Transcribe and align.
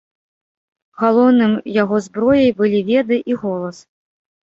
Галоўным 1.01 1.53
яго 1.83 1.95
зброяй 2.09 2.51
былі 2.65 2.79
веды 2.91 3.25
і 3.33 3.43
голас. 3.47 3.77